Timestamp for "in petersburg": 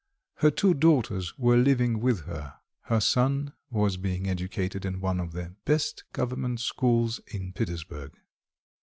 7.27-8.11